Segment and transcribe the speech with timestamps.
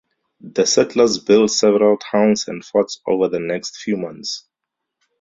[0.39, 4.47] The settlers built several towns and forts over the next few months.